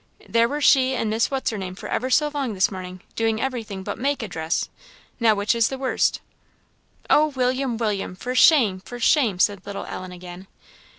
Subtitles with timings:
[0.27, 3.39] there were she and Miss What's her name for ever so long this morning doing
[3.39, 4.67] everything but make a dress.
[5.19, 6.21] Now which is the worst?"
[7.07, 7.77] "Oh, William!
[7.77, 8.15] William!
[8.15, 8.79] for shame!
[8.79, 10.47] for shame!" said little Ellen again.